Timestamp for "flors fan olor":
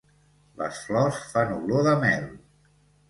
0.87-1.85